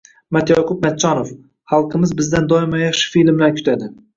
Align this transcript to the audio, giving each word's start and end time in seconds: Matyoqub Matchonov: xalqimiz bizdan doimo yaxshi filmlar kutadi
Matyoqub 0.37 0.79
Matchonov: 0.85 1.29
xalqimiz 1.73 2.17
bizdan 2.23 2.51
doimo 2.55 2.83
yaxshi 2.85 3.15
filmlar 3.19 3.57
kutadi 3.61 3.93